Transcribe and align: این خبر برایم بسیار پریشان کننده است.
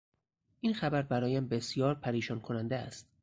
این 0.61 0.73
خبر 0.73 1.01
برایم 1.01 1.47
بسیار 1.47 1.95
پریشان 1.95 2.39
کننده 2.39 2.75
است. 2.75 3.07